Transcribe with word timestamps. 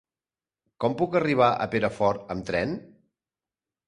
Com 0.85 0.95
puc 1.01 1.17
arribar 1.19 1.49
a 1.53 1.67
Perafort 1.75 2.33
amb 2.37 2.47
tren? 2.47 2.73